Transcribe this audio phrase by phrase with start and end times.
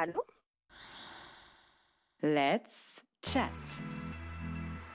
[0.00, 0.22] Allô?
[2.22, 3.50] Let's chat.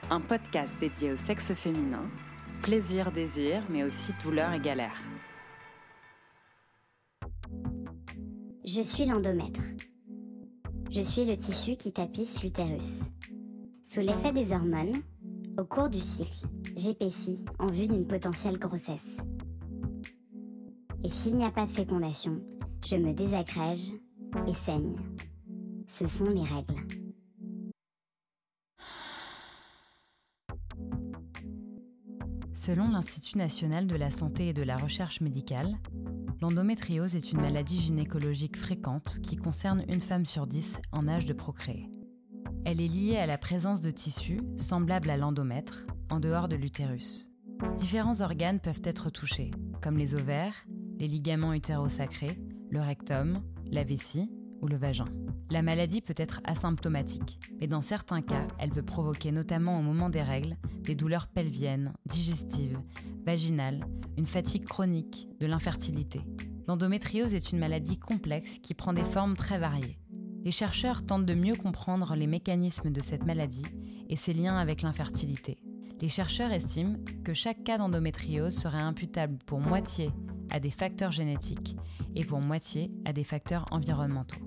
[0.09, 2.09] Un podcast dédié au sexe féminin,
[2.61, 4.95] plaisir, désir, mais aussi douleur et galère.
[8.63, 9.59] Je suis l'endomètre.
[10.89, 13.09] Je suis le tissu qui tapisse l'utérus.
[13.83, 14.95] Sous l'effet des hormones,
[15.57, 16.47] au cours du cycle,
[16.77, 19.17] j'épaissis en vue d'une potentielle grossesse.
[21.03, 22.41] Et s'il n'y a pas de fécondation,
[22.85, 23.91] je me désagrège
[24.47, 24.95] et saigne.
[25.87, 27.03] Ce sont les règles.
[32.53, 35.77] Selon l'Institut national de la santé et de la recherche médicale,
[36.41, 41.33] l'endométriose est une maladie gynécologique fréquente qui concerne une femme sur dix en âge de
[41.33, 41.89] procréer.
[42.65, 47.29] Elle est liée à la présence de tissus semblables à l'endomètre en dehors de l'utérus.
[47.77, 50.65] Différents organes peuvent être touchés, comme les ovaires,
[50.99, 53.41] les ligaments utérosacrés, le rectum,
[53.73, 54.29] la vessie
[54.61, 55.07] ou le vagin.
[55.51, 60.09] La maladie peut être asymptomatique, mais dans certains cas, elle peut provoquer notamment au moment
[60.09, 62.79] des règles des douleurs pelviennes, digestives,
[63.25, 63.85] vaginales,
[64.17, 66.21] une fatigue chronique, de l'infertilité.
[66.67, 69.99] L'endométriose est une maladie complexe qui prend des formes très variées.
[70.45, 73.65] Les chercheurs tentent de mieux comprendre les mécanismes de cette maladie
[74.09, 75.57] et ses liens avec l'infertilité.
[76.01, 80.11] Les chercheurs estiment que chaque cas d'endométriose serait imputable pour moitié
[80.51, 81.75] à des facteurs génétiques
[82.15, 84.41] et pour moitié à des facteurs environnementaux.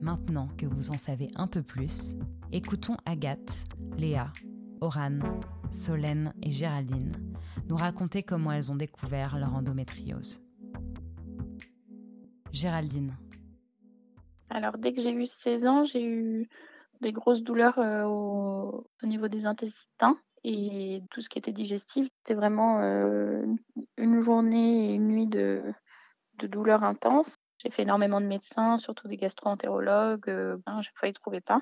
[0.00, 2.16] Maintenant que vous en savez un peu plus,
[2.50, 3.64] écoutons Agathe,
[3.98, 4.32] Léa,
[4.80, 5.18] Oran,
[5.70, 7.12] Solène et Géraldine
[7.68, 10.42] nous raconter comment elles ont découvert leur endométriose.
[12.52, 13.16] Géraldine.
[14.50, 16.48] Alors dès que j'ai eu 16 ans, j'ai eu
[17.00, 22.08] des grosses douleurs euh, au, niveau des intestins et tout ce qui était digestif.
[22.18, 23.44] C'était vraiment euh,
[24.22, 25.62] une journée et une nuit de,
[26.38, 27.36] de douleurs intenses.
[27.58, 30.28] J'ai fait énormément de médecins, surtout des gastro-entérologues.
[30.28, 31.60] Euh, ben, à chaque fois, ils ne trouvaient pas.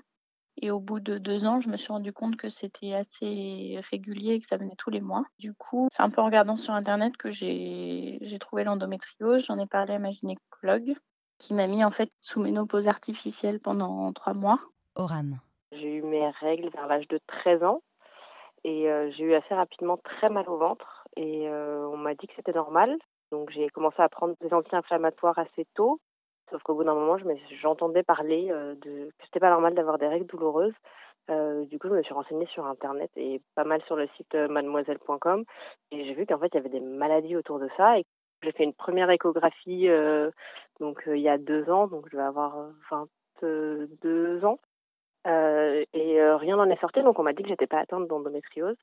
[0.60, 4.34] Et au bout de deux ans, je me suis rendu compte que c'était assez régulier
[4.34, 5.22] et que ça venait tous les mois.
[5.38, 9.46] Du coup, c'est un peu en regardant sur Internet que j'ai trouvé l'endométriose.
[9.46, 10.94] J'en ai parlé à ma gynécologue
[11.38, 14.58] qui m'a mis en fait sous ménopause artificielle pendant trois mois.
[14.96, 15.38] Oran.
[15.72, 17.82] J'ai eu mes règles vers l'âge de 13 ans
[18.64, 22.26] et euh, j'ai eu assez rapidement très mal au ventre et euh, on m'a dit
[22.26, 22.96] que c'était normal.
[23.32, 26.00] Donc j'ai commencé à prendre des anti-inflammatoires assez tôt.
[26.50, 27.16] Sauf qu'au bout d'un moment,
[27.60, 30.74] j'entendais parler euh, de que c'était pas normal d'avoir des règles douloureuses.
[31.30, 34.34] Euh, du coup, je me suis renseignée sur Internet et pas mal sur le site
[34.34, 35.44] mademoiselle.com.
[35.92, 37.98] Et j'ai vu qu'en fait, il y avait des maladies autour de ça.
[37.98, 38.04] Et
[38.42, 39.88] j'ai fait une première échographie
[40.80, 42.56] donc il y a deux ans, donc je vais avoir
[43.42, 44.58] 22 ans.
[45.26, 48.78] et rien n'en est sorti, donc on m'a dit que j'étais pas atteinte d'endométriose.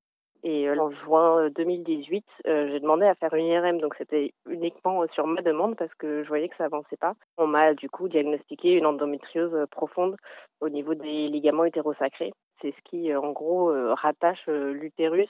[0.47, 4.33] Et euh, en juin 2018, euh, euh, j'ai demandé à faire une IRM, donc c'était
[4.49, 7.15] uniquement sur ma demande parce que je voyais que ça avançait pas.
[7.37, 10.15] On m'a du coup diagnostiqué une endométriose profonde
[10.61, 12.31] au niveau des ligaments utérosacrés.
[12.61, 15.29] C'est ce qui, en gros, rattache l'utérus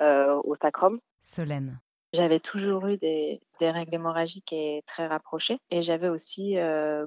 [0.00, 1.00] au sacrum.
[1.22, 1.80] Solène.
[2.12, 5.58] J'avais toujours eu des, des, règles hémorragiques et très rapprochées.
[5.70, 6.56] Et j'avais aussi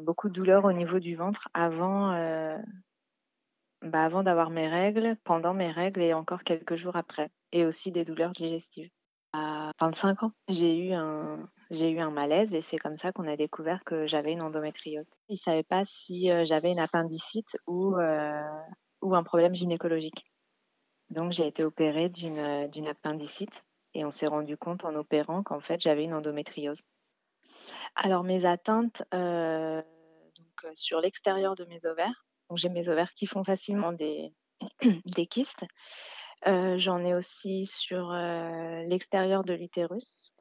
[0.02, 2.12] beaucoup de douleurs au niveau du ventre avant,
[3.82, 7.92] bah avant d'avoir mes règles, pendant mes règles et encore quelques jours après et aussi
[7.92, 8.90] des douleurs digestives.
[9.34, 11.48] À 25 ans, j'ai eu un,
[12.12, 15.14] malaise et c'est comme ça qu'on a découvert que j'avais une endométriose.
[15.30, 18.42] Ils ne savaient pas si euh, j'avais une appendicite ou, euh,
[19.02, 20.26] ou un problème gynécologique.
[21.10, 23.64] Donc j'ai été opérée d'une, appendicite
[23.94, 26.84] et on s'est rendu compte en opérant qu'en fait j'avais une endométriose.
[27.96, 29.82] Alors mes atteintes euh,
[30.74, 32.26] sur l'extérieur de mes ovaires,
[32.56, 34.34] j'ai mes ovaires qui font facilement des,
[35.06, 35.66] des kystes
[36.48, 40.34] euh, j'en ai aussi sur euh, l'extérieur de l'utérus,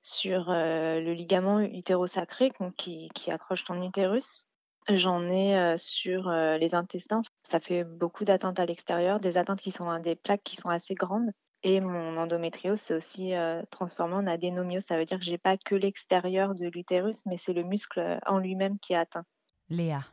[0.00, 4.44] sur euh, le ligament utérosacré qui, qui accroche ton utérus.
[4.88, 7.22] J'en ai sur les intestins.
[7.44, 10.96] Ça fait beaucoup d'atteintes à l'extérieur, des atteintes qui sont des plaques qui sont assez
[10.96, 11.30] grandes.
[11.62, 13.32] Et mon endométriose, c'est aussi
[13.70, 14.82] transformé en adénomiose.
[14.82, 18.38] Ça veut dire que j'ai pas que l'extérieur de l'utérus, mais c'est le muscle en
[18.38, 19.24] lui-même qui est atteint.
[19.68, 20.04] Léa.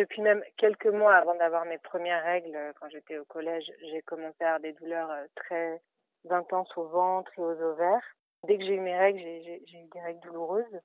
[0.00, 4.00] Depuis même quelques mois avant d'avoir mes premières règles, euh, quand j'étais au collège, j'ai
[4.00, 5.78] commencé à avoir des douleurs euh, très
[6.30, 8.16] intenses au ventre et aux ovaires.
[8.48, 10.80] Dès que j'ai eu mes règles, j'ai eu des règles douloureuses.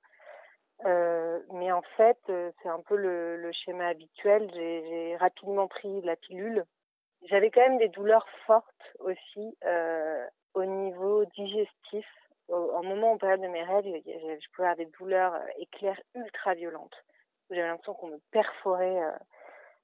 [0.86, 4.52] Euh, mais en fait, c'est un peu le, schéma habituel.
[4.54, 6.66] J'ai rapidement pris la pilule.
[7.30, 9.58] J'avais quand même des douleurs fortes aussi
[10.56, 12.06] au niveau digestif.
[12.50, 17.02] Au moment en période de mes règles, je pouvais avoir des douleurs éclairs ultra violentes
[17.50, 19.12] j'avais l'impression qu'on me perforait euh,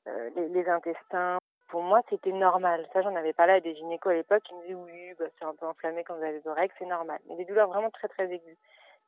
[0.07, 1.37] euh, les, les, intestins.
[1.69, 2.87] Pour moi, c'était normal.
[2.93, 5.45] Ça, j'en avais parlé à des gynécos à l'époque qui me disaient oui, bah, c'est
[5.45, 7.19] un peu enflammé quand vous avez vos règles, c'est normal.
[7.27, 8.57] Mais des douleurs vraiment très très aiguës.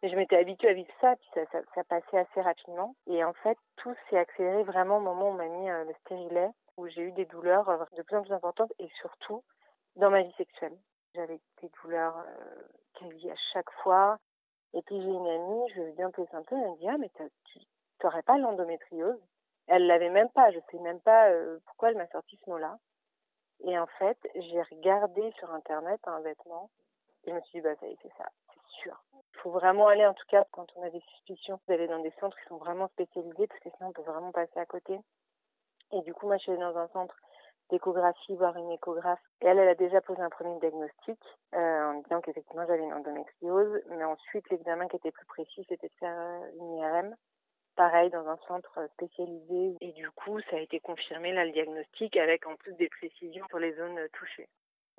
[0.02, 1.42] Mais je m'étais habituée à vivre ça, puis ça,
[1.74, 2.96] ça, passait assez rapidement.
[3.08, 5.94] Et en fait, tout s'est accéléré vraiment au moment où on m'a mis euh, le
[6.02, 9.44] stérilet, où j'ai eu des douleurs de plus en plus importantes et surtout
[9.96, 10.76] dans ma vie sexuelle.
[11.16, 12.26] J'avais des douleurs
[12.96, 14.18] quasi à chaque fois.
[14.74, 17.10] Et puis j'ai une amie, je dis un peu symptômes, elle me dit Ah, mais
[17.46, 17.60] tu
[18.04, 19.19] n'aurais pas l'endométriose?
[19.68, 21.30] Elle l'avait même pas, je sais même pas
[21.66, 22.78] pourquoi elle m'a sorti ce mot-là.
[23.62, 26.69] Et en fait, j'ai regardé sur Internet un vêtement
[27.25, 29.01] et je me suis dit Bah, ça y est, c'est ça, c'est sûr.
[29.13, 32.13] Il faut vraiment aller, en tout cas, quand on a des suspicions, d'aller dans des
[32.19, 35.00] centres qui sont vraiment spécialisés parce que sinon on peut vraiment passer à côté.
[35.92, 37.16] Et du coup, moi, je suis allée dans un centre
[37.69, 39.22] d'échographie, voir une échographe.
[39.42, 41.19] Et elle, elle a déjà posé un premier diagnostic
[41.56, 43.81] euh, en disant qu'effectivement j'avais une endométriose.
[43.90, 47.16] Mais ensuite, l'examen qui était plus précis, c'était de faire euh, une IRM.
[47.75, 49.75] Pareil, dans un centre spécialisé.
[49.81, 53.46] Et du coup, ça a été confirmé, là, le diagnostic, avec en plus des précisions
[53.50, 54.48] sur les zones touchées.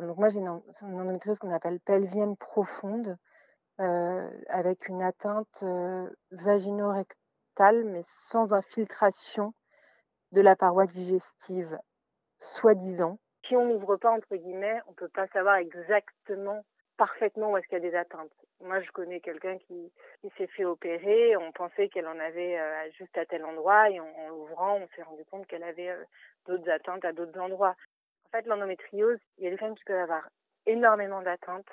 [0.00, 3.16] Donc moi, j'ai une, endométriose qu'on appelle pelvienne profonde,
[3.80, 9.54] euh, avec une atteinte euh, vagino-rectale, mais sans infiltration
[10.32, 11.78] de la paroi digestive
[12.40, 13.18] soi-disant.
[13.46, 16.64] Si on n'ouvre pas, entre guillemets, on ne peut pas savoir exactement,
[16.96, 18.32] parfaitement où est-ce qu'il y a des atteintes.
[18.64, 19.92] Moi, je connais quelqu'un qui,
[20.38, 24.28] s'est fait opérer, on pensait qu'elle en avait euh, juste à tel endroit, et en,
[24.30, 26.02] l'ouvrant, on s'est rendu compte qu'elle avait euh,
[26.46, 27.76] d'autres atteintes à d'autres endroits.
[28.26, 30.26] En fait, l'endométriose, il y a des femmes qui peuvent avoir
[30.64, 31.68] énormément d'atteintes,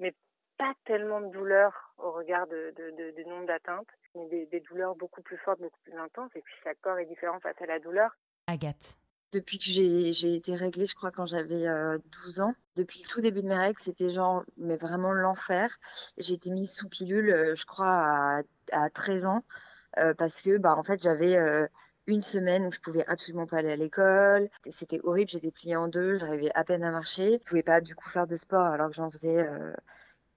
[0.00, 0.12] mais
[0.58, 2.74] pas tellement de douleurs au regard de,
[3.16, 6.54] du nombre d'atteintes, mais des, des douleurs beaucoup plus fortes, beaucoup plus intenses, et puis
[6.62, 8.14] chaque corps est différent face à la douleur.
[8.46, 9.01] Agathe
[9.32, 11.66] depuis que j'ai été réglée, je crois, quand j'avais
[12.24, 12.54] 12 ans.
[12.76, 15.76] Depuis le tout début de mes règles, c'était genre, mais vraiment l'enfer.
[16.18, 18.42] J'ai été mise sous pilule, je crois,
[18.72, 19.44] à, 13 ans,
[20.18, 21.38] parce que, bah, en fait, j'avais
[22.06, 24.48] une semaine où je pouvais absolument pas aller à l'école.
[24.70, 27.38] C'était horrible, j'étais pliée en deux, j'arrivais à peine à marcher.
[27.42, 29.46] Je pouvais pas, du coup, faire de sport alors que j'en faisais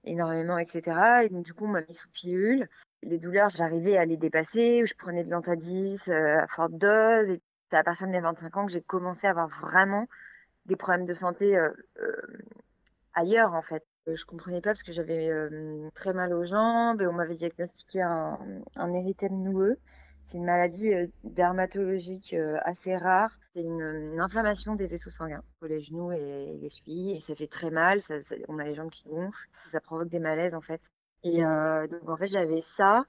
[0.04, 1.24] énormément, etc.
[1.24, 2.68] Et donc, du coup, on m'a mis sous pilule.
[3.02, 4.86] Les douleurs, j'arrivais à les dépasser.
[4.86, 7.38] Je prenais de l'antadis à forte dose.
[7.70, 10.06] C'est à partir de mes 25 ans que j'ai commencé à avoir vraiment
[10.66, 11.70] des problèmes de santé euh,
[12.00, 12.12] euh,
[13.14, 13.84] ailleurs, en fait.
[14.08, 15.30] Euh, je comprenais pas parce que j'avais
[15.94, 18.38] très mal aux jambes et on m'avait diagnostiqué un,
[18.76, 19.78] un érythème noueux.
[20.26, 20.92] C'est une maladie
[21.22, 22.34] dermatologique
[22.64, 23.30] assez rare.
[23.54, 27.46] C'est une, inflammation des vaisseaux sanguins pour les genoux et les chevilles et ça fait
[27.46, 28.00] très mal.
[28.48, 29.48] on a les jambes qui gonflent.
[29.70, 30.80] Ça provoque des malaises en fait.
[31.22, 33.04] Et donc en fait j'avais ça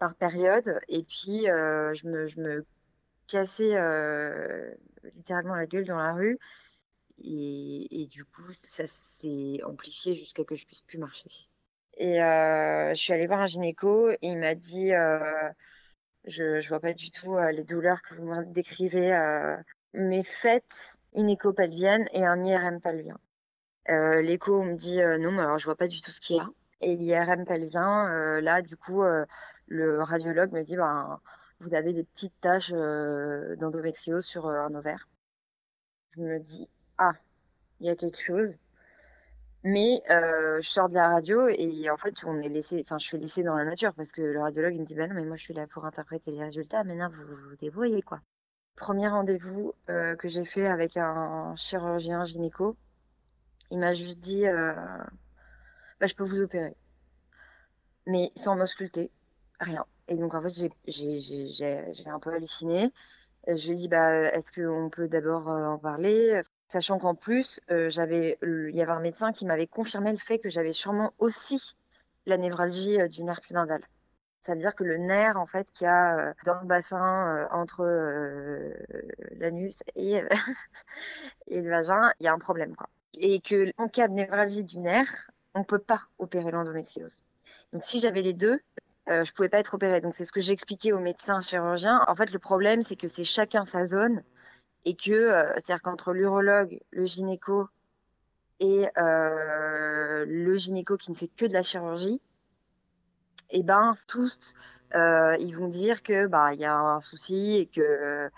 [0.00, 2.66] par période et puis je me
[3.26, 4.72] cassé euh,
[5.14, 6.38] littéralement la gueule dans la rue.
[7.18, 8.84] Et, du coup, ça
[9.20, 11.30] s'est amplifié jusqu'à que je puisse plus marcher.
[11.96, 15.48] Et euh, je suis allée voir un gynéco et il m'a dit euh,
[16.26, 19.18] je, je vois pas du tout les douleurs que vous me décrivez,
[19.94, 23.18] mais faites une écho pelvienne et un IRM pelvien.
[23.88, 26.50] L'écho me dit non, mais alors je vois pas du tout ce qu'il y a.
[26.82, 29.02] Et l'IRM pelvien, là, du coup,
[29.66, 31.18] le radiologue me dit ben,
[31.60, 35.08] vous avez des petites taches euh, d'endométriose sur euh, un ovaire.
[36.12, 36.68] Je me dis,
[36.98, 37.12] ah,
[37.80, 38.56] il y a quelque chose.
[39.64, 43.06] Mais euh, je sors de la radio et en fait, on est laissé, enfin, je
[43.06, 45.36] suis laissée dans la nature parce que le radiologue me dit, bah non, mais moi
[45.36, 46.84] je suis là pour interpréter les résultats.
[46.84, 48.20] Maintenant, vous vous débrouillez quoi.
[48.76, 52.76] Premier rendez-vous que j'ai fait avec un chirurgien gynéco,
[53.70, 56.76] il m'a juste dit, bah, je peux vous opérer,
[58.06, 59.10] mais sans m'ausculter,
[59.60, 59.84] rien.
[60.08, 60.50] Et donc, en fait,
[60.86, 62.92] j'ai un peu halluciné.
[63.48, 66.42] Euh, je lui ai dit, bah, est-ce qu'on peut d'abord euh, en parler?
[66.68, 67.90] Sachant qu'en plus, euh,
[68.42, 71.76] il y avait un médecin qui m'avait confirmé le fait que j'avais sûrement aussi
[72.26, 73.82] la névralgie du nerf pudendal.
[74.42, 77.84] C'est-à-dire que le nerf, en fait, qu'il y a dans le bassin entre
[79.38, 80.22] l'anus et,
[81.50, 82.74] le vagin, il y a un problème.
[83.14, 87.22] Et que en cas de névralgie du nerf, on ne peut pas opérer l'endométriose.
[87.72, 88.60] Donc, si j'avais les deux,
[89.08, 90.00] euh, je pouvais pas être opérée.
[90.00, 92.02] Donc c'est ce que j'ai expliqué aux médecins chirurgiens.
[92.08, 94.22] En fait, le problème, c'est que c'est chacun sa zone
[94.86, 97.68] et que, euh, c'est-à-dire qu'entre l'urologue, le gynéco
[98.60, 102.22] et euh, le gynéco qui ne fait que de la chirurgie,
[103.50, 104.54] et eh ben tous,
[104.94, 108.28] euh, ils vont dire que bah il y a un souci et que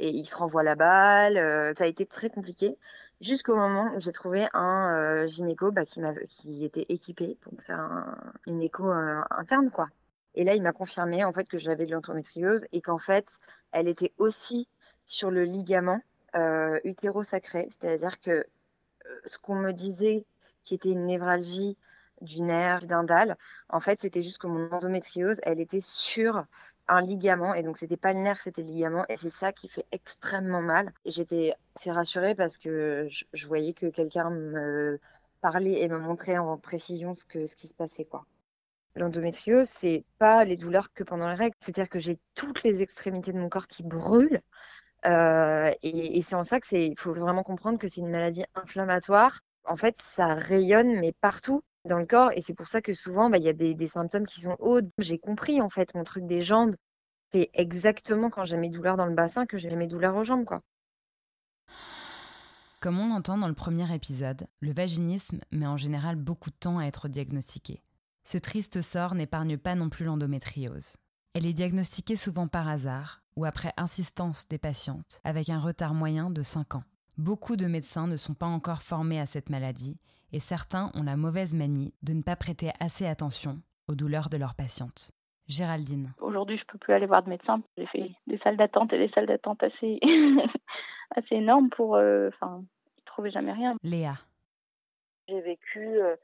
[0.00, 1.36] et ils se renvoient la balle.
[1.78, 2.76] ça a été très compliqué
[3.20, 8.16] jusqu'au moment où j'ai trouvé un gynéco bah, qui, qui était équipé pour me faire
[8.46, 8.90] une écho
[9.30, 9.88] interne quoi.
[10.36, 13.26] Et là, il m'a confirmé en fait que j'avais de l'endométriose et qu'en fait,
[13.72, 14.68] elle était aussi
[15.06, 16.00] sur le ligament
[16.34, 18.44] euh, utérosacré, c'est-à-dire que euh,
[19.26, 20.26] ce qu'on me disait
[20.62, 21.78] qui était une névralgie
[22.20, 23.36] du nerf dindal,
[23.68, 26.44] en fait, c'était juste que mon endométriose, elle était sur
[26.88, 29.68] un ligament et donc c'était pas le nerf, c'était le ligament et c'est ça qui
[29.68, 30.92] fait extrêmement mal.
[31.04, 35.00] J'étais assez rassurée parce que je, voyais que quelqu'un me
[35.40, 38.24] parlait et me montrait en précision ce ce qui se passait quoi.
[38.96, 41.54] L'endométriose, c'est pas les douleurs que pendant les règles.
[41.60, 44.40] C'est-à-dire que j'ai toutes les extrémités de mon corps qui brûlent.
[45.04, 48.44] Euh, et, c'est en ça que c'est, il faut vraiment comprendre que c'est une maladie
[48.54, 49.40] inflammatoire.
[49.64, 53.30] En fait, ça rayonne mais partout dans le corps, et c'est pour ça que souvent,
[53.30, 54.80] bah, il y a des, des, symptômes qui sont hauts.
[54.98, 56.74] J'ai compris en fait mon truc des jambes.
[57.32, 60.44] C'est exactement quand j'ai mes douleurs dans le bassin que j'ai mes douleurs aux jambes,
[60.44, 60.62] quoi.
[62.80, 66.78] Comme on l'entend dans le premier épisode, le vaginisme met en général beaucoup de temps
[66.78, 67.82] à être diagnostiqué.
[68.28, 70.96] Ce triste sort n'épargne pas non plus l'endométriose.
[71.32, 76.28] Elle est diagnostiquée souvent par hasard ou après insistance des patientes, avec un retard moyen
[76.28, 76.82] de 5 ans.
[77.18, 80.00] Beaucoup de médecins ne sont pas encore formés à cette maladie
[80.32, 84.38] et certains ont la mauvaise manie de ne pas prêter assez attention aux douleurs de
[84.38, 85.12] leurs patientes.
[85.46, 86.12] Géraldine.
[86.18, 87.62] Aujourd'hui, je peux plus aller voir de médecin.
[87.78, 90.00] J'ai fait des salles d'attente et des salles d'attente assez,
[91.14, 92.64] assez énormes pour, euh, enfin,
[93.04, 93.76] trouver jamais rien.
[93.84, 94.14] Léa.
[95.28, 96.16] J'ai vécu euh,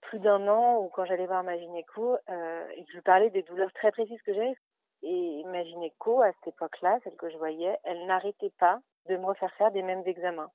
[0.00, 3.72] plus d'un an où quand j'allais voir ma gynéco euh, je lui parlais des douleurs
[3.72, 4.54] très précises que j'avais.
[5.02, 9.26] Et ma gynéco, à cette époque-là, celle que je voyais, elle n'arrêtait pas de me
[9.26, 10.50] refaire faire des mêmes examens.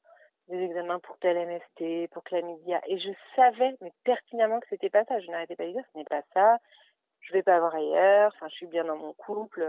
[0.50, 2.82] Des examens pour tel MST, pour chlamydia.
[2.88, 5.20] Et je savais, mais pertinemment que c'était pas ça.
[5.20, 6.58] Je n'arrêtais pas de dire, ce n'est pas ça.
[7.22, 8.34] Je vais pas avoir ailleurs.
[8.36, 9.66] Enfin, je suis bien dans mon couple.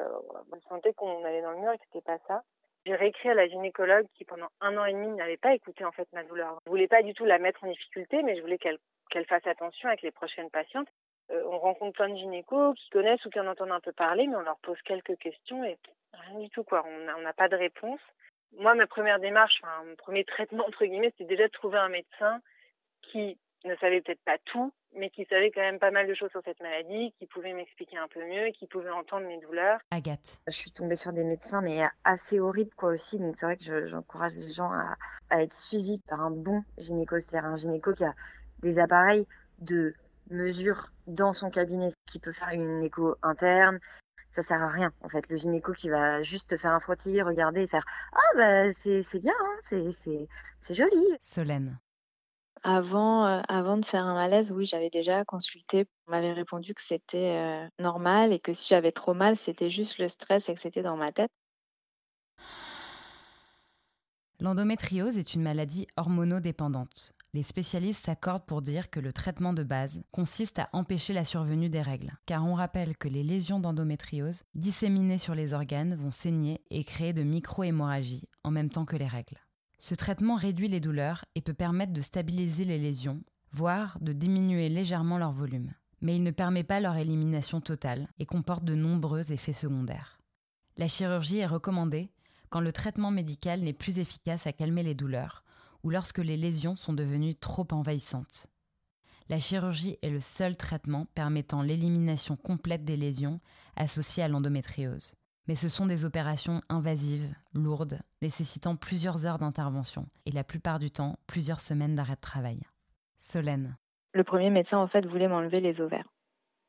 [0.52, 2.42] Je sentais qu'on allait dans le mur et que c'était pas ça.
[2.86, 5.92] J'ai réécrit à la gynécologue qui, pendant un an et demi, n'avait pas écouté en
[5.92, 6.58] fait ma douleur.
[6.66, 8.78] Je voulais pas du tout la mettre en difficulté, mais je voulais qu'elle
[9.10, 10.88] qu'elle fasse attention avec les prochaines patientes.
[11.30, 14.26] Euh, on rencontre plein de gynécos qui connaissent ou qui en entendent un peu parler,
[14.26, 15.78] mais on leur pose quelques questions et
[16.12, 16.84] rien du tout quoi.
[16.86, 18.00] On n'a pas de réponse.
[18.56, 21.88] Moi, ma première démarche, enfin, mon premier traitement entre guillemets, c'était déjà de trouver un
[21.88, 22.40] médecin
[23.02, 26.30] qui ne savait peut-être pas tout, mais qui savait quand même pas mal de choses
[26.30, 29.80] sur cette maladie, qui pouvait m'expliquer un peu mieux, qui pouvait entendre mes douleurs.
[29.90, 30.38] Agathe.
[30.46, 33.18] Je suis tombée sur des médecins, mais assez horribles quoi aussi.
[33.18, 34.96] Donc c'est vrai que j'encourage les gens à,
[35.30, 38.14] à, être suivis par un bon gynéco, c'est-à-dire un gynéco qui a
[38.60, 39.26] des appareils
[39.58, 39.94] de
[40.30, 43.78] mesure dans son cabinet, qui peut faire une écho interne.
[44.32, 45.28] Ça sert à rien, en fait.
[45.28, 49.34] Le gynéco qui va juste faire un frottis, regarder et faire Ah, bah, c'est bien,
[49.38, 49.58] hein,
[50.62, 51.06] c'est joli.
[51.20, 51.78] Solène.
[52.66, 55.86] Avant, euh, avant de faire un malaise, oui, j'avais déjà consulté.
[56.06, 59.98] On m'avait répondu que c'était euh, normal et que si j'avais trop mal, c'était juste
[59.98, 61.30] le stress et que c'était dans ma tête.
[64.40, 67.12] L'endométriose est une maladie hormonodépendante.
[67.34, 71.68] Les spécialistes s'accordent pour dire que le traitement de base consiste à empêcher la survenue
[71.68, 76.62] des règles, car on rappelle que les lésions d'endométriose disséminées sur les organes vont saigner
[76.70, 79.38] et créer de micro-hémorragies en même temps que les règles.
[79.78, 84.68] Ce traitement réduit les douleurs et peut permettre de stabiliser les lésions, voire de diminuer
[84.68, 85.72] légèrement leur volume.
[86.00, 90.18] Mais il ne permet pas leur élimination totale et comporte de nombreux effets secondaires.
[90.76, 92.10] La chirurgie est recommandée
[92.50, 95.44] quand le traitement médical n'est plus efficace à calmer les douleurs
[95.82, 98.48] ou lorsque les lésions sont devenues trop envahissantes.
[99.28, 103.40] La chirurgie est le seul traitement permettant l'élimination complète des lésions
[103.76, 105.14] associées à l'endométriose
[105.46, 110.90] mais ce sont des opérations invasives, lourdes, nécessitant plusieurs heures d'intervention et la plupart du
[110.90, 112.60] temps plusieurs semaines d'arrêt de travail.
[113.18, 113.76] Solène.
[114.12, 116.08] Le premier médecin en fait voulait m'enlever les ovaires.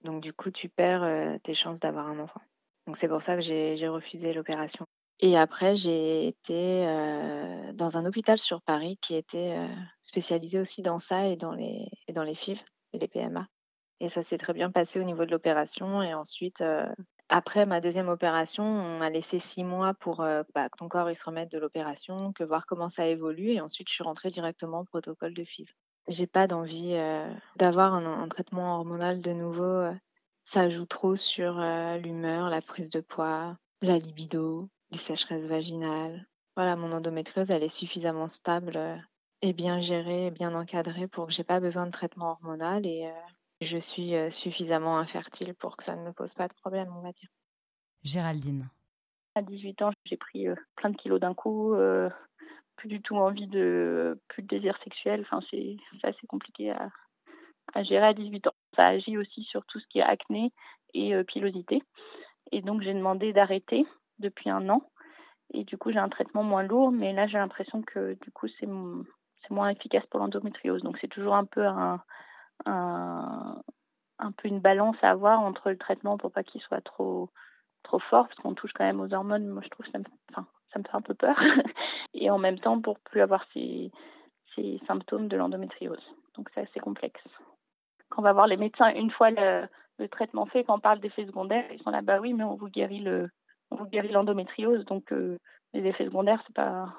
[0.04, 2.42] Donc du coup tu perds euh, tes chances d'avoir un enfant.
[2.88, 4.86] Donc c'est pour ça que j'ai refusé l'opération.
[5.20, 9.68] Et après j'ai été euh, dans un hôpital sur Paris qui était euh,
[10.02, 12.60] spécialisé aussi dans ça et dans les, dans les FIV
[12.94, 13.48] et les PMA.
[14.02, 16.04] Et ça s'est très bien passé au niveau de l'opération.
[16.04, 16.62] Et ensuite,
[17.36, 21.10] après ma deuxième opération, on m'a laissé six mois pour euh, bah, que ton corps
[21.10, 23.50] il se remette de l'opération, que voir comment ça évolue.
[23.50, 25.68] Et ensuite, je suis rentrée directement au protocole de FIV.
[26.08, 29.64] J'ai pas d'envie euh, d'avoir un, traitement hormonal de nouveau.
[29.64, 29.94] Euh.
[30.46, 31.56] Ça joue trop sur
[32.02, 36.26] l'humeur, la prise de poids, la libido, les sécheresses vaginales.
[36.56, 39.04] Voilà, mon endométriose, elle est suffisamment stable
[39.42, 42.86] et bien gérée, bien encadrée pour que j'ai pas besoin de traitement hormonal.
[42.86, 43.12] Et
[43.66, 47.12] je suis suffisamment infertile pour que ça ne me pose pas de problème, on va
[47.12, 47.30] dire.
[48.04, 48.70] Géraldine.
[49.36, 50.46] À 18 ans, j'ai pris
[50.76, 51.76] plein de kilos d'un coup,
[52.78, 55.22] plus du tout envie de, plus de désir sexuel.
[55.22, 56.90] Enfin, c'est assez compliqué à,
[57.74, 58.54] à, gérer à 18 ans.
[58.76, 60.54] Ça agit aussi sur tout ce qui est acné
[60.94, 61.84] et pilosité.
[62.52, 63.86] Et donc, j'ai demandé d'arrêter
[64.20, 64.82] depuis un an.
[65.54, 68.48] Et du coup, j'ai un traitement moins lourd, mais là, j'ai l'impression que du coup,
[68.60, 70.82] c'est moins efficace pour l'endométriose.
[70.82, 72.02] Donc, c'est toujours un peu un,
[72.66, 73.62] un,
[74.38, 77.30] peu une balance à avoir entre le traitement pour pas qu'il soit trop
[77.84, 79.48] trop fort parce qu'on touche quand même aux hormones.
[79.48, 81.38] Moi je trouve ça me, ça me fait un peu peur.
[82.14, 83.92] Et en même temps pour plus avoir ces,
[84.56, 86.04] ces symptômes de l'endométriose.
[86.36, 87.22] Donc c'est assez complexe.
[88.10, 89.68] Quand on va voir les médecins une fois le,
[90.12, 92.68] traitement fait quand on parle d'effets secondaires ils sont là bah oui mais on vous
[92.68, 93.30] guérit le
[93.72, 95.40] on vous guérit l'endométriose donc euh,
[95.74, 96.94] les effets secondaires c'est pas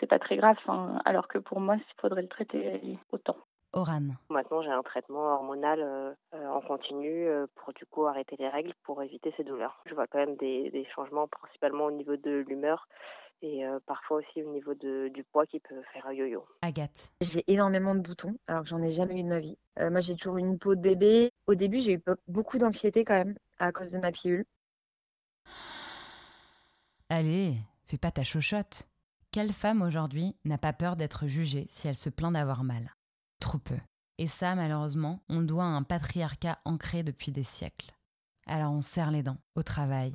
[0.00, 0.56] c'est pas très grave
[1.04, 3.36] alors que pour moi il faudrait le traiter autant
[3.78, 4.08] Oran.
[4.30, 9.02] Maintenant, j'ai un traitement hormonal euh, en continu pour du coup arrêter les règles pour
[9.02, 9.82] éviter ces douleurs.
[9.86, 12.88] Je vois quand même des, des changements principalement au niveau de l'humeur
[13.40, 16.44] et parfois aussi au niveau de, du poids qui peut faire un yo-yo.
[16.62, 17.10] Agathe.
[17.20, 19.56] J'ai énormément de boutons alors que j'en ai jamais eu de ma vie.
[19.78, 21.30] moi, j'ai toujours une peau de bébé.
[21.46, 24.44] Au début, j'ai eu beaucoup d'anxiété quand même à cause de ma pilule.
[27.10, 27.56] Allez,
[27.86, 28.86] fais pas ta chochotte.
[29.30, 32.94] Quelle femme aujourd'hui n'a pas peur d'être jugée si elle se plaint d'avoir mal?
[33.40, 33.76] Trop peu.
[34.18, 37.92] Et ça, malheureusement, on doit à un patriarcat ancré depuis des siècles.
[38.46, 40.12] Alors on serre les dents, au travail,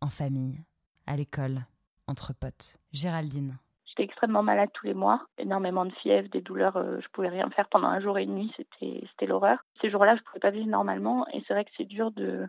[0.00, 0.60] en famille,
[1.06, 1.60] à l'école,
[2.06, 2.78] entre potes.
[2.92, 3.58] Géraldine.
[3.86, 7.48] J'étais extrêmement malade tous les mois, énormément de fièvre, des douleurs, euh, je pouvais rien
[7.50, 9.58] faire pendant un jour et demi, c'était c'était l'horreur.
[9.80, 12.46] Ces jours-là, je pouvais pas vivre normalement et c'est vrai que c'est dur de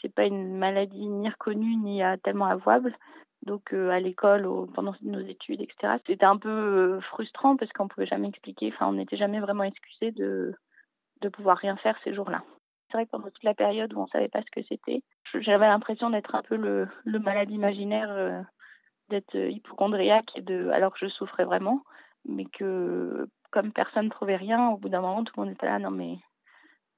[0.00, 2.96] c'est pas une maladie ni reconnue ni tellement avouable
[3.42, 5.94] donc euh, à l'école, pendant nos études, etc.
[6.06, 9.64] C'était un peu euh, frustrant parce qu'on pouvait jamais expliquer, enfin on n'était jamais vraiment
[9.64, 10.54] excusé de
[11.20, 12.44] de pouvoir rien faire ces jours-là.
[12.86, 15.02] C'est vrai que pendant toute la période où on savait pas ce que c'était,
[15.34, 18.40] j'avais l'impression d'être un peu le, malade imaginaire, euh,
[19.08, 21.82] d'être hypochondriaque de, alors que je souffrais vraiment,
[22.24, 25.66] mais que comme personne ne trouvait rien, au bout d'un moment tout le monde était
[25.66, 26.18] là, non mais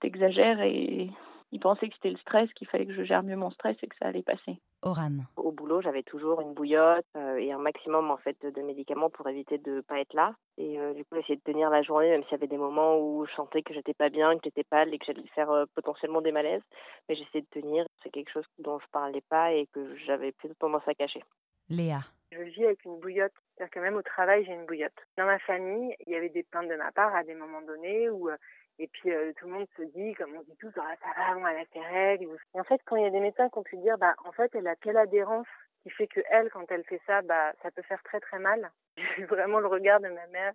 [0.01, 1.11] t'exagères et
[1.53, 3.87] ils pensaient que c'était le stress, qu'il fallait que je gère mieux mon stress et
[3.87, 4.61] que ça allait passer.
[4.83, 5.19] Oran.
[5.37, 9.29] Au boulot, j'avais toujours une bouillotte euh, et un maximum en fait de médicaments pour
[9.29, 10.35] éviter de ne pas être là.
[10.57, 12.99] Et euh, du coup, essayer de tenir la journée, même s'il y avait des moments
[12.99, 15.67] où je sentais que j'étais pas bien, que j'étais pâle et que j'allais faire euh,
[15.75, 16.63] potentiellement des malaises.
[17.09, 17.85] Mais j'essayais de tenir.
[18.03, 21.23] C'est quelque chose dont je parlais pas et que j'avais plutôt tendance à cacher.
[21.69, 22.01] Léa.
[22.33, 23.33] Je vis avec une bouillotte.
[23.61, 25.07] C'est-à-dire que même au travail, j'ai une bouillotte.
[25.19, 28.09] Dans ma famille, il y avait des plaintes de ma part à des moments donnés
[28.09, 28.31] où
[28.79, 31.37] et puis euh, tout le monde se dit, comme on dit tous, ah, ça va,
[31.37, 32.35] on a ses règles.
[32.55, 34.50] En fait, quand il y a des médecins qui ont pu dire, bah en fait,
[34.55, 35.47] elle a quelle adhérence
[35.83, 38.71] qui fait que elle, quand elle fait ça, bah ça peut faire très très mal.
[38.97, 40.55] J'ai vu vraiment le regard de ma mère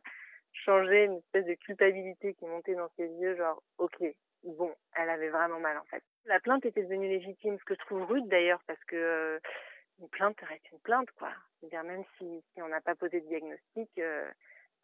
[0.54, 4.04] changer, une espèce de culpabilité qui montait dans ses yeux, genre ok,
[4.44, 6.02] bon, elle avait vraiment mal en fait.
[6.26, 9.40] La plainte était devenue légitime, ce que je trouve rude d'ailleurs, parce que euh,
[10.00, 11.32] une plainte reste une plainte, quoi.
[11.60, 13.90] C'est-à-dire même si, si on n'a pas posé de diagnostic.
[13.98, 14.30] Euh,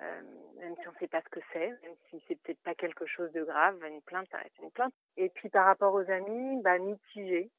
[0.01, 0.21] euh,
[0.59, 3.05] même si on ne sait pas ce que c'est, même si c'est peut-être pas quelque
[3.05, 4.93] chose de grave, une plainte, reste une plainte.
[5.17, 7.51] Et puis par rapport aux amis, bah, mitigé.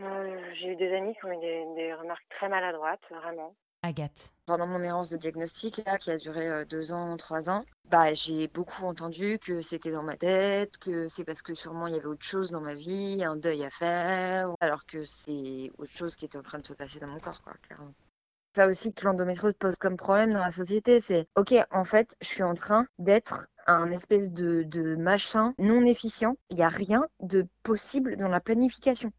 [0.00, 3.54] Euh, j'ai eu des amis qui ont eu des, remarques très maladroites, vraiment.
[3.82, 4.30] Agathe.
[4.46, 8.12] Pendant mon errance de diagnostic, là, qui a duré euh, deux ans, trois ans, bah,
[8.14, 11.96] j'ai beaucoup entendu que c'était dans ma tête, que c'est parce que sûrement il y
[11.96, 16.16] avait autre chose dans ma vie, un deuil à faire, alors que c'est autre chose
[16.16, 17.94] qui était en train de se passer dans mon corps, quoi, clairement
[18.54, 22.26] ça aussi que l'endométriose pose comme problème dans la société, c'est ok, en fait, je
[22.26, 26.36] suis en train d'être un espèce de, de machin non efficient.
[26.50, 29.12] Il n'y a rien de possible dans la planification.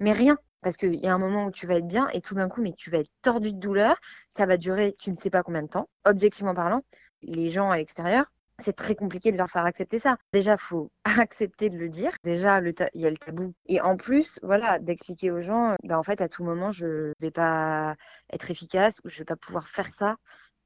[0.00, 0.38] Mais rien.
[0.62, 2.62] Parce qu'il y a un moment où tu vas être bien et tout d'un coup,
[2.62, 3.96] mais tu vas être tordu de douleur.
[4.28, 5.88] Ça va durer tu ne sais pas combien de temps.
[6.04, 6.82] Objectivement parlant,
[7.22, 8.26] les gens à l'extérieur,
[8.58, 10.16] c'est très compliqué de leur faire accepter ça.
[10.32, 12.12] Déjà, faut accepter de le dire.
[12.24, 13.54] Déjà, il y a le tabou.
[13.66, 17.30] Et en plus, voilà, d'expliquer aux gens, ben, en fait, à tout moment, je vais
[17.30, 17.96] pas
[18.32, 20.16] être efficace ou je vais pas pouvoir faire ça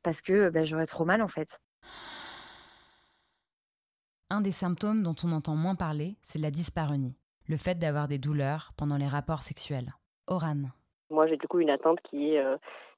[0.03, 1.59] parce que ben, j'aurais trop mal, en fait.
[4.29, 7.17] Un des symptômes dont on entend moins parler, c'est la dyspareunie,
[7.49, 9.93] le fait d'avoir des douleurs pendant les rapports sexuels.
[10.27, 10.71] Oran.
[11.11, 12.57] Moi, j'ai du coup une attente qui est, euh,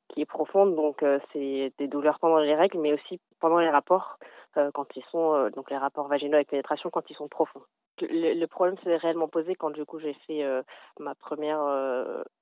[0.09, 3.71] qui est profonde, donc euh, c'est des douleurs pendant les règles, mais aussi pendant les
[3.71, 4.19] rapports.
[4.57, 7.63] Euh, quand ils sont donc les rapports vaginaux avec pénétration quand ils sont profonds.
[8.03, 10.63] Le, problème s'est réellement posé quand du coup j'ai fait euh,
[10.99, 11.61] ma première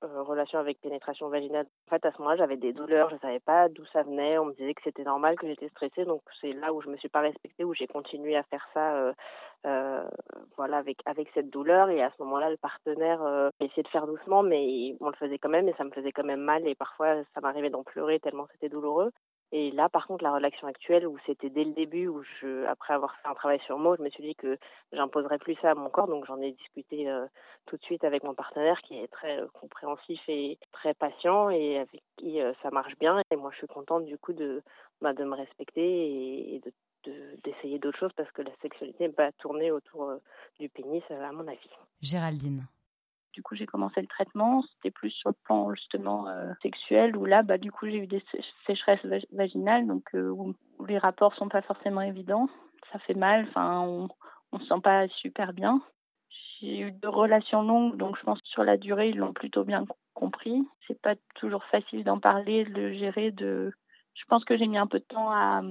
[0.01, 1.67] relation avec pénétration vaginale.
[1.87, 4.45] En fait à ce moment-là j'avais des douleurs, je savais pas d'où ça venait, on
[4.45, 7.09] me disait que c'était normal, que j'étais stressée, donc c'est là où je me suis
[7.09, 9.13] pas respectée, où j'ai continué à faire ça,
[10.55, 14.43] voilà avec avec cette douleur et à ce moment-là le partenaire essayait de faire doucement,
[14.43, 17.23] mais on le faisait quand même et ça me faisait quand même mal et parfois
[17.33, 19.11] ça m'arrivait d'en pleurer tellement c'était douloureux.
[19.53, 22.93] Et là, par contre, la relation actuelle, où c'était dès le début, où je, après
[22.93, 24.57] avoir fait un travail sur moi, je me suis dit que
[24.91, 26.07] j'imposerais plus ça à mon corps.
[26.07, 27.25] Donc, j'en ai discuté euh,
[27.65, 31.77] tout de suite avec mon partenaire, qui est très euh, compréhensif et très patient, et
[31.77, 33.21] avec qui euh, ça marche bien.
[33.31, 34.61] Et moi, je suis contente du coup de,
[35.01, 36.73] bah, de me respecter et, de
[37.45, 39.29] d'essayer d'autres choses parce que la sexualité n'est pas
[39.71, 40.11] autour
[40.59, 41.69] du pénis, à mon avis.
[42.01, 42.67] Géraldine.
[43.37, 44.63] Du coup, j'ai commencé le traitement.
[44.63, 48.07] C'était plus sur le plan justement euh, sexuel où là, bah, du coup, j'ai eu
[48.07, 48.23] des
[48.65, 50.55] sécheresses vaginales, donc euh, où,
[50.87, 52.49] les rapports sont pas forcément évidents.
[52.91, 53.45] Ça fait mal.
[53.47, 54.09] Enfin, on,
[54.53, 55.83] on se sent pas super bien.
[56.59, 59.63] J'ai eu deux relations longues, donc je pense que sur la durée, ils l'ont plutôt
[59.63, 60.67] bien compris.
[60.87, 63.29] C'est pas toujours facile d'en parler, de le gérer.
[63.29, 63.71] De,
[64.15, 65.61] je pense que j'ai mis un peu de temps à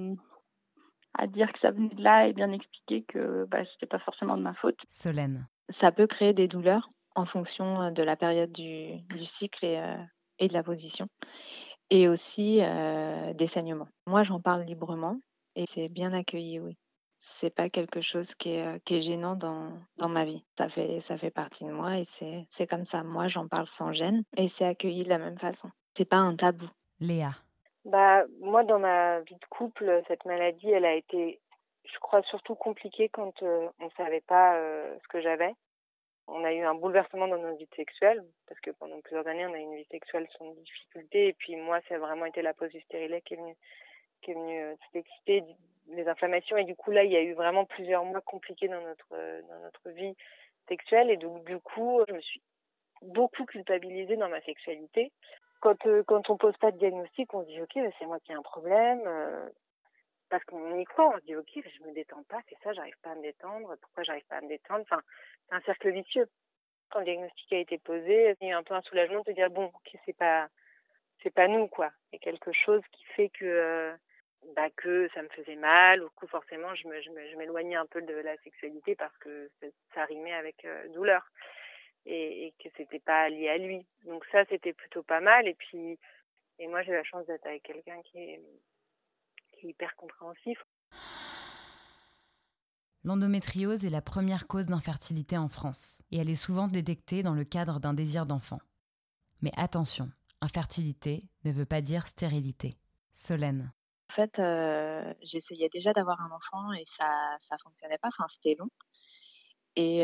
[1.19, 4.37] à dire que ça venait de là et bien expliquer que bah, c'était pas forcément
[4.37, 4.79] de ma faute.
[4.89, 5.49] Solène.
[5.69, 9.97] Ça peut créer des douleurs en fonction euh, de la période du, cycle euh,
[10.39, 11.09] et, de la position,
[11.91, 13.89] et aussi euh, des saignements.
[14.07, 15.19] Moi, j'en parle librement
[15.57, 16.77] et c'est bien accueilli, oui.
[17.19, 20.45] c'est pas quelque chose qui est, qui est gênant dans, dans ma vie.
[20.59, 23.03] Ça fait, ça fait partie de moi et c'est, c'est comme ça.
[23.03, 25.71] Moi, j'en parle sans gêne et c'est accueilli de la même façon.
[25.97, 26.69] C'est pas un tabou.
[27.01, 27.31] Léa.
[27.87, 31.41] Bah, moi, dans ma vie de couple, cette maladie, elle a été,
[31.85, 34.59] je crois, surtout compliquée quand on ne savait pas
[35.03, 35.55] ce que j'avais.
[36.29, 39.53] On a eu un bouleversement dans notre vie sexuelle, parce que pendant plusieurs années, on
[39.53, 41.29] a eu une vie sexuelle sans difficulté.
[41.29, 43.57] Et puis moi, ça a vraiment été la pause du stérilet qui est venue,
[44.23, 45.45] qui est venue exciter
[45.89, 46.57] les inflammations.
[46.57, 49.09] Et du coup, là, il y a eu vraiment plusieurs mois compliqués dans notre,
[49.49, 50.17] dans notre vie
[50.69, 51.11] sexuelle.
[51.11, 52.43] Et donc, du coup, je me suis
[53.03, 55.13] beaucoup culpabilisée dans ma sexualité.
[55.61, 58.33] Quand, quand on pose pas de diagnostic, on se dit, OK, bah, c'est moi qui
[58.33, 59.01] ai un problème.
[60.29, 62.97] Parce qu'on y croit, on se dit, OK, je me détends pas, c'est ça, j'arrive
[63.03, 63.77] pas à me détendre.
[63.81, 64.83] Pourquoi j'arrive pas à me détendre?
[64.83, 65.03] Enfin,
[65.49, 66.29] c'est un cercle vicieux.
[66.91, 69.51] Quand le diagnostic a été posé, il y a un peu un soulagement de dire,
[69.51, 70.49] bon, OK, c'est pas,
[71.23, 71.91] c'est pas nous, quoi.
[72.13, 73.97] Il y a quelque chose qui fait que
[74.55, 78.03] bah, que ça me faisait mal, ou que forcément je, me, je m'éloignais un peu
[78.03, 79.51] de la sexualité parce que
[79.95, 81.23] ça rimait avec euh, douleur
[82.05, 83.85] et, et que c'était pas lié à lui.
[84.05, 85.99] Donc ça c'était plutôt pas mal et puis
[86.59, 88.41] et moi j'ai la chance d'être avec quelqu'un qui est,
[89.59, 90.59] qui est hyper compréhensif.
[93.05, 97.45] L'endométriose est la première cause d'infertilité en France et elle est souvent détectée dans le
[97.45, 98.61] cadre d'un désir d'enfant.
[99.43, 102.77] Mais attention, infertilité ne veut pas dire stérilité.
[103.15, 103.73] Solène.
[104.11, 104.41] En fait,
[105.23, 108.69] j'essayais déjà d'avoir un enfant et ça ça fonctionnait pas, enfin, c'était long
[109.77, 110.01] et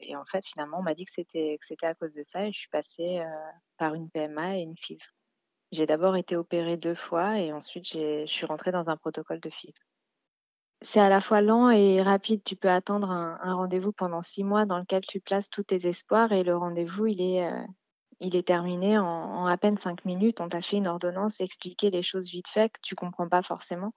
[0.00, 2.46] et en fait, finalement, on m'a dit que c'était que c'était à cause de ça
[2.46, 3.22] et je suis passée,
[3.76, 5.00] par une PMA et une FIV.
[5.74, 9.50] J'ai d'abord été opérée deux fois et ensuite je suis rentrée dans un protocole de
[9.50, 9.74] FIV.
[10.82, 12.44] C'est à la fois lent et rapide.
[12.44, 16.30] Tu peux attendre un rendez-vous pendant six mois dans lequel tu places tous tes espoirs
[16.30, 17.50] et le rendez-vous, il est,
[18.20, 20.40] est terminé en, à peine cinq minutes.
[20.40, 23.92] On t'a fait une ordonnance, expliquer les choses vite fait que tu comprends pas forcément.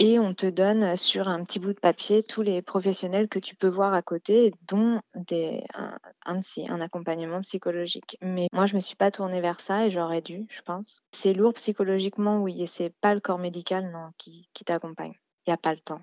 [0.00, 3.54] Et on te donne sur un petit bout de papier tous les professionnels que tu
[3.54, 8.18] peux voir à côté, dont un, un, accompagnement psychologique.
[8.20, 11.00] Mais moi, je me suis pas tournée vers ça et j'aurais dû, je pense.
[11.12, 15.14] C'est lourd psychologiquement, oui, et c'est pas le corps médical non, qui, t'accompagne.
[15.46, 16.02] Il n'y a pas le temps.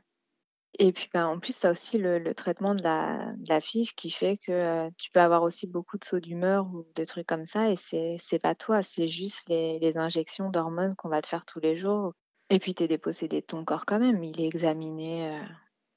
[0.80, 4.10] Et puis, ben, en plus, tu as aussi le, traitement de la, de FIV qui
[4.10, 7.46] fait que euh, tu peux avoir aussi beaucoup de sauts d'humeur ou de trucs comme
[7.46, 7.70] ça.
[7.70, 11.76] Et c'est, pas toi, c'est juste les injections d'hormones qu'on va te faire tous les
[11.76, 12.14] jours.
[12.52, 14.22] Et puis, tu es dépossédé de ton corps quand même.
[14.26, 15.42] Il est examiné euh,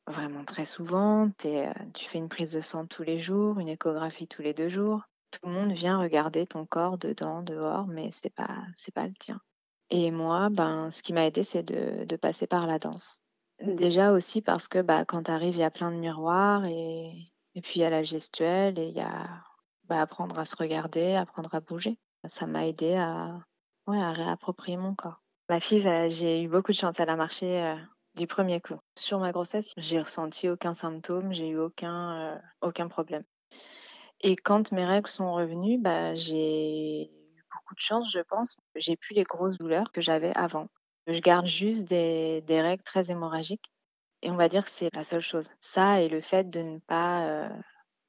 [0.06, 1.28] vraiment très souvent.
[1.42, 4.54] Es, euh, tu fais une prise de sang tous les jours, une échographie tous les
[4.54, 5.02] deux jours.
[5.32, 9.14] Tout le monde vient regarder ton corps dedans, dehors, mais c'est pas, c'est pas le
[9.18, 9.40] tien.
[9.90, 13.20] Et moi, ben, ce qui m'a aidé, c'est de, de passer par la danse.
[13.60, 17.32] Déjà aussi parce que bah, quand tu arrives, il y a plein de miroirs et,
[17.56, 19.42] et puis il y a la gestuelle et il y a
[19.88, 21.98] bah, apprendre à se regarder, apprendre à bouger.
[22.28, 23.40] Ça m'a aidé à,
[23.88, 25.23] ouais, à réapproprier mon corps.
[25.48, 27.76] Ma fille, j'ai eu beaucoup de chance, elle a marché euh,
[28.14, 28.78] du premier coup.
[28.96, 33.24] Sur ma grossesse, j'ai ressenti aucun symptôme, j'ai eu aucun, euh, aucun problème.
[34.20, 38.58] Et quand mes règles sont revenues, bah, j'ai eu beaucoup de chance, je pense.
[38.74, 40.68] J'ai plus les grosses douleurs que j'avais avant.
[41.06, 43.70] Je garde juste des, des, règles très hémorragiques.
[44.22, 45.50] Et on va dire que c'est la seule chose.
[45.60, 47.48] Ça et le fait de ne pas, euh,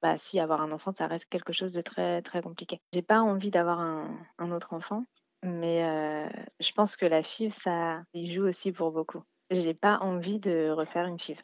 [0.02, 2.80] bah, si avoir un enfant, ça reste quelque chose de très très compliqué.
[2.94, 5.04] J'ai pas envie d'avoir un, un, autre enfant,
[5.46, 6.28] mais euh,
[6.60, 9.24] je pense que la FIV, ça y joue aussi pour beaucoup.
[9.52, 11.38] J'ai pas envie de refaire une FIV.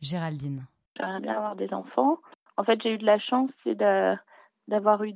[0.00, 0.66] Géraldine.
[0.96, 2.18] J'aimerais bien avoir des enfants.
[2.56, 3.74] En fait, j'ai eu de la chance, c'est
[4.68, 5.14] d'avoir eu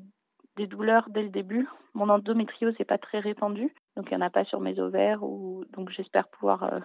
[0.56, 1.68] des douleurs dès le début.
[1.94, 5.22] Mon endométriose n'est pas très répandue, donc il n'y en a pas sur mes ovaires.
[5.22, 5.64] Ou...
[5.72, 6.80] Donc j'espère pouvoir euh,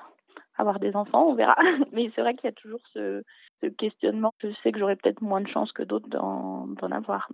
[0.58, 1.56] avoir des enfants, on verra.
[1.92, 3.24] Mais c'est vrai qu'il y a toujours ce,
[3.62, 4.34] ce, questionnement.
[4.40, 7.30] Je sais que j'aurai peut-être moins de chances que d'autres d'en avoir.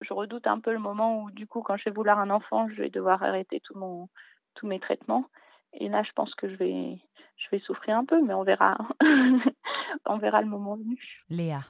[0.00, 2.68] Je redoute un peu le moment où, du coup, quand je vais vouloir un enfant,
[2.68, 4.08] je vais devoir arrêter tout mon,
[4.54, 5.26] tous mes traitements.
[5.72, 6.98] Et là, je pense que je vais,
[7.36, 8.76] je vais souffrir un peu, mais on verra.
[10.06, 10.98] on verra le moment venu.
[11.28, 11.60] Léa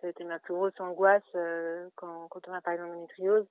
[0.00, 3.46] ça a été ma plus grosse angoisse euh, quand, quand on a parlé d'endométriose.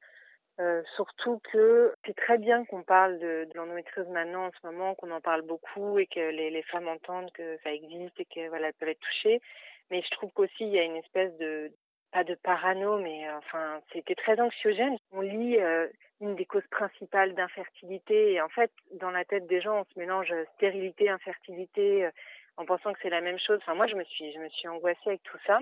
[0.61, 4.95] Euh, surtout que c'est très bien qu'on parle de, de l'endométriose maintenant en ce moment,
[4.95, 8.47] qu'on en parle beaucoup et que les, les, femmes entendent que ça existe et qu'elles
[8.47, 9.41] voilà, peuvent être touchées.
[9.91, 11.73] Mais je trouve qu'aussi il y a une espèce de
[12.15, 14.95] pas de parano, mais euh, enfin c'était très anxiogène.
[15.11, 15.85] On lit euh,
[16.21, 19.99] une des causes principales d'infertilité et en fait dans la tête des gens on se
[19.99, 22.09] mélange stérilité, infertilité
[22.55, 23.59] en pensant que c'est la même chose.
[23.61, 25.59] Enfin moi je me suis je me suis angoissée avec tout ça.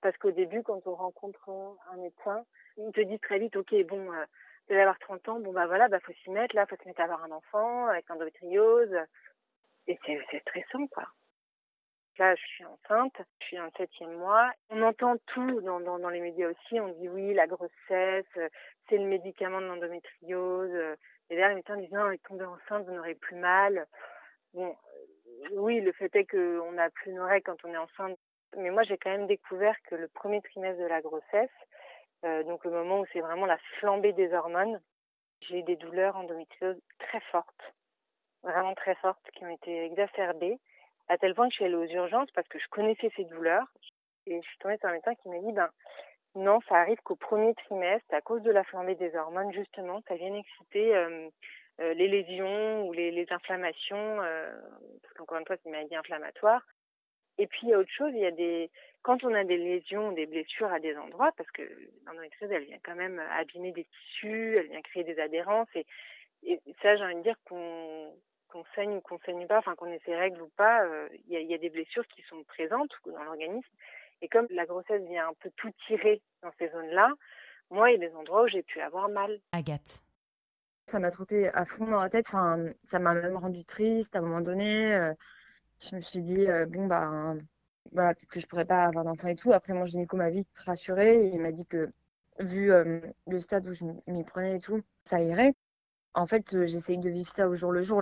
[0.00, 1.50] Parce qu'au début, quand on rencontre
[1.92, 2.44] un médecin,
[2.78, 4.24] il te dit très vite, ok, bon, euh,
[4.66, 6.88] vous allez avoir 30 ans, bon bah voilà, bah faut s'y mettre, là, faut se
[6.88, 8.96] mettre à avoir un enfant avec endométriose.
[9.88, 11.04] Et c'est stressant, quoi.
[12.20, 14.52] Là, je suis enceinte, je suis en septième mois.
[14.68, 16.78] On entend tout dans, dans, les médias aussi.
[16.78, 18.26] On dit oui, la grossesse,
[18.88, 20.98] c'est le médicament de l'endométriose.
[21.30, 23.86] Et derrière, les médecins disent non, est tombée enceinte, vous n'aurez plus mal.
[24.52, 24.76] Bon,
[25.52, 28.18] oui, le fait est qu'on n'a plus nos règles quand on est enceinte.
[28.54, 31.48] Mais moi, j'ai quand même découvert que le premier trimestre de la grossesse,
[32.26, 34.78] euh, donc le moment où c'est vraiment la flambée des hormones,
[35.48, 37.74] j'ai des douleurs endométrioses très fortes,
[38.42, 40.58] vraiment très fortes, qui ont été exacerbées,
[41.10, 43.66] à tel point que je suis allée aux urgences parce que je connaissais ces douleurs.
[44.26, 45.68] Et je suis tombée sur un médecin qui m'a dit, ben,
[46.36, 50.14] non, ça arrive qu'au premier trimestre, à cause de la flambée des hormones, justement, ça
[50.14, 51.28] vient exciter euh,
[51.78, 54.54] les lésions ou les, inflammations, euh,
[55.02, 56.64] parce qu'encore une fois, c'est une maladie inflammatoire.
[57.38, 58.70] Et puis, il y a autre chose, il y a des,
[59.02, 61.62] quand on a des lésions, des blessures à des endroits, parce que
[62.06, 65.86] l'endométriose, elle vient quand même abîmer des tissus, elle vient créer des adhérences, et
[66.82, 68.14] ça, j'ai envie de dire qu'on
[68.50, 70.84] qu'on saigne ou qu'on saigne pas, enfin qu'on ait ses règles ou pas,
[71.26, 73.68] il y, a, y, a, des blessures qui sont présentes dans l'organisme
[74.22, 77.10] et comme la grossesse vient un peu tout tirer dans ces zones-là,
[77.70, 79.38] moi, il y a des endroits où j'ai pu avoir mal.
[79.52, 80.02] Agathe.
[80.86, 82.26] Ça m'a trotté à fond dans la tête.
[82.28, 84.94] Enfin, ça m'a même rendu triste à un moment donné.
[84.94, 85.14] Euh,
[85.78, 87.34] je me suis dit, euh, bon, bah,
[87.92, 89.52] voilà, peut-être que je pourrais pas avoir d'enfant et tout.
[89.52, 91.30] Après, mon gynéco m'a vite rassurée.
[91.32, 91.90] il m'a dit que,
[92.40, 95.54] vu euh, le stade où je m'y prenais et tout, ça irait.
[96.14, 98.00] En fait, j'essaye de vivre ça au jour le jour.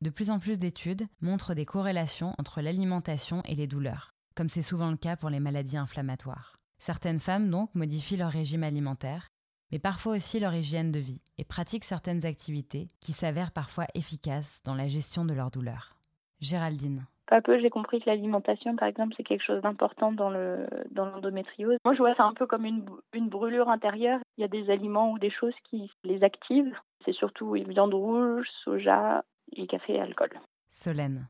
[0.00, 4.62] De plus en plus d'études montrent des corrélations entre l'alimentation et les douleurs, comme c'est
[4.62, 6.56] souvent le cas pour les maladies inflammatoires.
[6.78, 9.28] Certaines femmes donc modifient leur régime alimentaire,
[9.70, 14.60] mais parfois aussi leur hygiène de vie, et pratiquent certaines activités qui s'avèrent parfois efficaces
[14.64, 15.94] dans la gestion de leurs douleurs.
[16.40, 17.06] Géraldine.
[17.26, 20.66] Peu à peu, j'ai compris que l'alimentation, par exemple, c'est quelque chose d'important dans le
[20.90, 21.78] dans l'endométriose.
[21.84, 24.18] Moi, je vois ça un peu comme une, une brûlure intérieure.
[24.36, 26.76] Il y a des aliments ou des choses qui les activent.
[27.04, 30.40] C'est surtout viande rouge, soja, et café et alcool.
[30.70, 31.28] Solène.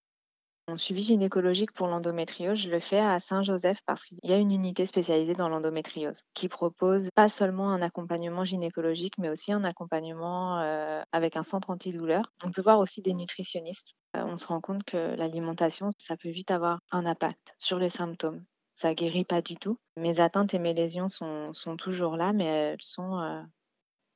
[0.69, 4.53] Mon suivi gynécologique pour l'endométriose, je le fais à Saint-Joseph parce qu'il y a une
[4.53, 10.61] unité spécialisée dans l'endométriose qui propose pas seulement un accompagnement gynécologique, mais aussi un accompagnement
[10.61, 12.33] euh, avec un centre antidouleur.
[12.45, 13.95] On peut voir aussi des nutritionnistes.
[14.17, 17.91] Euh, on se rend compte que l'alimentation, ça peut vite avoir un impact sur les
[17.91, 18.45] symptômes.
[18.75, 19.79] Ça guérit pas du tout.
[19.97, 23.43] Mes atteintes et mes lésions sont, sont toujours là, mais elles sont euh,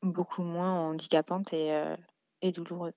[0.03, 1.95] beaucoup moins handicapantes et,
[2.43, 2.95] et douloureuses.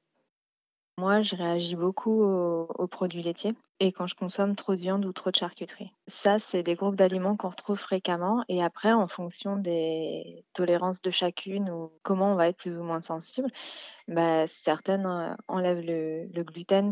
[1.00, 5.14] Moi, je réagis beaucoup aux, produits laitiers et quand je consomme trop de viande ou
[5.14, 5.94] trop de charcuterie.
[6.08, 11.10] Ça, c'est des groupes d'aliments qu'on retrouve fréquemment et après, en fonction des tolérances de
[11.10, 13.50] chacune ou comment on va être plus ou moins sensible,
[14.10, 16.92] bah, certaines euh, enlèvent le gluten,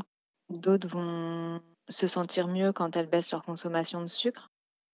[0.50, 4.50] d'autres vont se sentir mieux quand elles baissent leur consommation de sucre.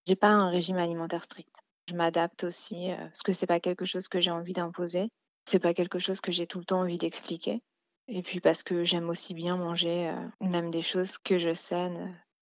[0.08, 1.56] J'ai pas un régime alimentaire strict.
[1.90, 5.10] Je m'adapte aussi euh, parce que c'est pas quelque chose que j'ai envie d'imposer.
[5.46, 7.62] C'est pas quelque chose que j'ai tout le temps envie d'expliquer.
[8.08, 11.90] Et puis parce que j'aime aussi bien manger euh, même des choses que je sais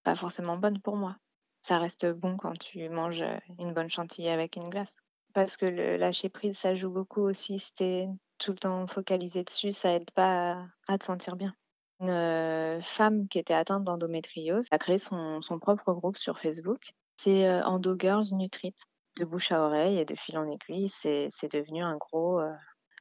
[0.03, 1.17] pas forcément bonnes pour moi.
[1.63, 4.95] Ça reste bon quand tu manges euh, une bonne chantilly avec une glace.
[5.33, 7.59] Parce que le lâcher prise, ça joue beaucoup aussi.
[7.59, 11.53] Si t'es tout le temps focalisé dessus, ça aide pas à, te sentir bien.
[11.99, 16.93] Une euh, femme qui était atteinte d'endométriose a créé son, propre groupe sur Facebook.
[17.23, 18.75] C'est Endo Girls Nutrit.
[19.17, 22.39] De bouche à oreille et de fil en aiguille, c'est devenu un gros,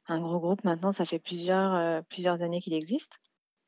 [0.07, 0.63] un gros groupe.
[0.63, 3.17] Maintenant, ça fait plusieurs, euh, plusieurs années qu'il existe.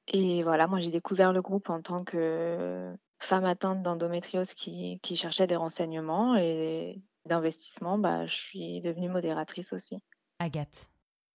[0.08, 5.16] Et voilà, moi j'ai découvert le groupe en tant que femme atteinte d'endométriose qui, qui
[5.16, 7.98] cherchait des renseignements et d'investissement.
[7.98, 9.98] Bah, je suis devenue modératrice aussi.
[10.40, 10.90] Agathe.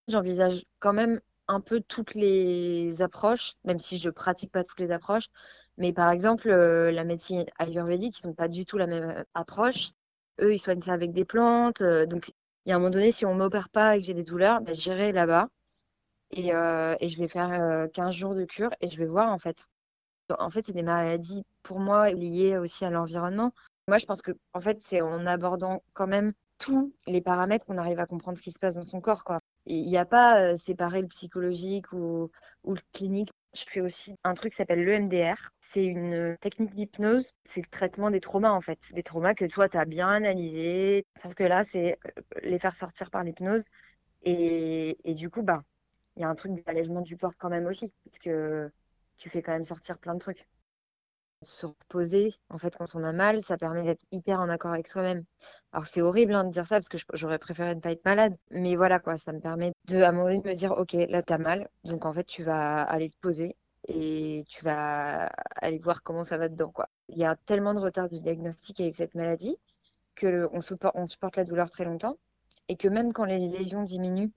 [0.07, 4.91] J'envisage quand même un peu toutes les approches, même si je pratique pas toutes les
[4.91, 5.29] approches.
[5.79, 9.23] Mais par exemple, euh, la médecine ayurvédique, ils n'ont pas du tout la même euh,
[9.33, 9.91] approche.
[10.41, 11.81] Eux, ils soignent ça avec des plantes.
[11.81, 12.31] donc,
[12.65, 14.23] il y a un moment donné, si on ne m'opère pas et que j'ai des
[14.23, 15.49] douleurs, ben, j'irai là-bas
[16.31, 19.31] et, euh, et, je vais faire 15 euh, jours de cure et je vais voir
[19.33, 19.67] en fait.
[20.37, 23.51] En fait, c'est des maladies pour moi liées aussi à l'environnement.
[23.87, 27.77] Moi, je pense que en fait, c'est en abordant quand même tous les paramètres qu'on
[27.77, 29.23] arrive à comprendre ce qui se passe dans son corps.
[29.23, 29.39] Quoi.
[29.69, 32.31] Il n'y a pas euh, séparer le psychologique ou,
[32.65, 33.31] le clinique.
[33.53, 35.51] Je fais aussi un truc qui s'appelle l'EMDR.
[35.59, 37.31] C'est une technique d'hypnose.
[37.45, 38.79] C'est le traitement des traumas, en fait.
[38.93, 41.05] Des traumas que toi, tu as bien analysés.
[41.21, 43.63] Sauf que là, c'est euh, les faire sortir par l'hypnose.
[44.23, 45.63] Et, et, du coup, bah,
[46.15, 47.93] il y a un truc d'allègement du corps quand même aussi.
[48.05, 48.71] Parce que
[49.17, 50.47] tu fais quand même sortir plein de trucs.
[51.41, 54.87] Se reposer, en fait, quand on a mal, ça permet d'être hyper en accord avec
[54.89, 55.23] soi-même.
[55.71, 58.35] Alors, c'est horrible hein, de dire ça parce que j'aurais préféré ne pas être malade.
[58.51, 60.93] Mais voilà, quoi, ça me permet de, à un moment donné, de me dire, OK,
[60.93, 61.69] là, tu as mal.
[61.85, 63.55] Donc, en fait, tu vas aller te poser
[63.87, 65.27] et tu vas
[65.61, 66.89] aller voir comment ça va dedans, quoi.
[67.07, 69.57] Il y a tellement de retard du diagnostic avec cette maladie
[70.15, 72.17] que on, supporte, on supporte la douleur très longtemps
[72.67, 74.31] et que même quand les lésions diminuent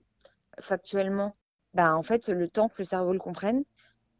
[0.61, 1.35] factuellement,
[1.73, 3.63] bah, en fait, le temps que le cerveau le comprenne,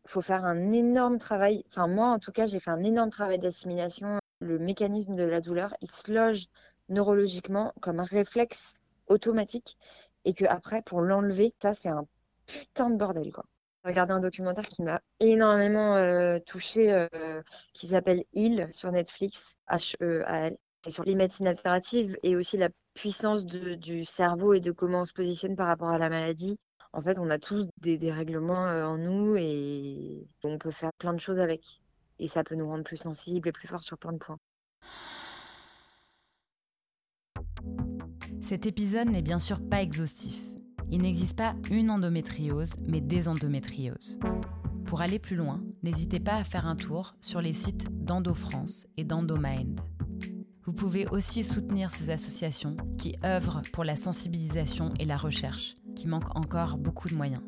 [0.06, 1.64] faut faire un énorme travail.
[1.70, 4.20] Enfin, moi, en tout cas, j'ai fait un énorme travail d'assimilation.
[4.40, 6.48] Le mécanisme de la douleur, il se loge
[6.90, 8.76] neurologiquement comme un réflexe
[9.08, 9.78] automatique
[10.26, 12.06] et que après, pour l'enlever, ça, c'est un
[12.46, 13.46] putain de bordel, quoi.
[13.84, 17.08] regardé un documentaire qui m'a énormément euh, touchée, euh,
[17.74, 20.58] qui s'appelle Il sur Netflix, H-E-A-L.
[20.84, 25.06] C'est sur les médecines alternatives et aussi la puissance du cerveau et de comment on
[25.06, 26.60] se positionne par rapport à la maladie.
[26.94, 31.14] En fait, on a tous des dérèglements euh, en nous et on peut faire plein
[31.14, 31.82] de choses avec.
[32.20, 34.38] Et ça peut nous rendre plus sensibles et plus forts sur plein de points.
[38.42, 40.40] Cet épisode n'est bien sûr pas exhaustif.
[40.92, 44.20] Il n'existe pas une endométriose, mais des endométrioses.
[44.86, 49.04] Pour aller plus loin, n'hésitez pas à faire un tour sur les sites d'EndoFrance et
[49.04, 49.80] d'EndoMind.
[50.66, 56.08] Vous pouvez aussi soutenir ces associations qui œuvrent pour la sensibilisation et la recherche, qui
[56.08, 57.44] manquent encore beaucoup de moyens.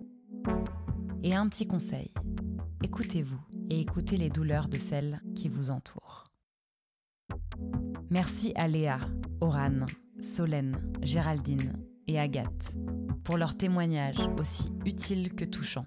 [1.24, 2.14] Et un petit conseil,
[2.84, 6.26] écoutez-vous et écoutez les douleurs de celles qui vous entourent.
[8.10, 9.00] Merci à Léa,
[9.42, 9.86] Oran,
[10.22, 11.74] Solène, Géraldine
[12.08, 12.76] et Agathe
[13.26, 15.86] pour leurs témoignages aussi utiles que touchants.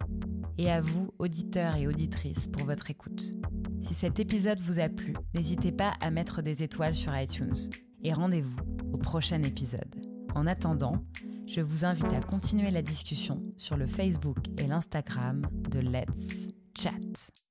[0.59, 3.37] Et à vous, auditeurs et auditrices, pour votre écoute.
[3.81, 7.71] Si cet épisode vous a plu, n'hésitez pas à mettre des étoiles sur iTunes.
[8.03, 8.59] Et rendez-vous
[8.93, 9.95] au prochain épisode.
[10.35, 11.05] En attendant,
[11.49, 17.48] je vous invite à continuer la discussion sur le Facebook et l'Instagram de Let's Chat.